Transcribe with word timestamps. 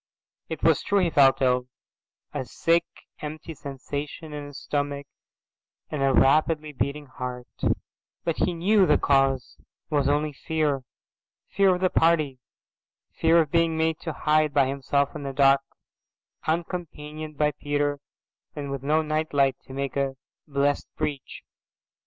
It 0.49 0.63
was 0.63 0.81
true 0.81 0.97
he 0.97 1.11
felt 1.11 1.43
ill, 1.43 1.67
a 2.33 2.43
sick 2.43 2.85
empty 3.19 3.53
sensation 3.53 4.33
in 4.33 4.47
his 4.47 4.57
stomach 4.59 5.05
and 5.91 6.01
a 6.01 6.11
rapidly 6.11 6.71
beating 6.73 7.05
heart, 7.05 7.47
but 8.23 8.37
he 8.37 8.55
knew 8.55 8.87
the 8.87 8.97
cause 8.97 9.57
was 9.91 10.09
only 10.09 10.33
fear, 10.33 10.81
fear 11.51 11.75
of 11.75 11.81
the 11.81 11.91
party, 11.91 12.39
fear 13.13 13.39
of 13.41 13.51
being 13.51 13.77
made 13.77 13.99
to 13.99 14.11
hide 14.13 14.55
by 14.55 14.65
himself 14.65 15.15
in 15.15 15.21
the 15.21 15.33
dark, 15.33 15.61
uncompanioned 16.47 17.37
by 17.37 17.51
Peter 17.51 17.99
and 18.55 18.71
with 18.71 18.81
no 18.81 19.03
night 19.03 19.35
light 19.35 19.57
to 19.67 19.73
make 19.73 19.95
a 19.95 20.15
blessed 20.47 20.87
breach. 20.95 21.43